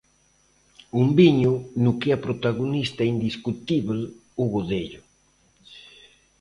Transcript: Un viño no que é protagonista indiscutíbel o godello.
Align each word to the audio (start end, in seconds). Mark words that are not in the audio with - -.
Un 1.01 1.07
viño 1.19 1.51
no 1.83 1.91
que 1.99 2.07
é 2.15 2.17
protagonista 2.25 3.09
indiscutíbel 3.13 3.99
o 4.43 4.45
godello. 4.53 5.01